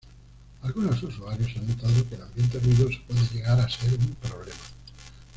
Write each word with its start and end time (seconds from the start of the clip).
Algunos 0.63 1.03
usuarios 1.03 1.51
han 1.55 1.67
notado 1.67 2.09
que 2.09 2.15
el 2.15 2.23
ambiente 2.23 2.57
ruidoso 2.57 2.97
puede 3.07 3.21
llegar 3.31 3.59
a 3.59 3.69
ser 3.69 3.93
un 3.99 4.15
problema. 4.15 4.57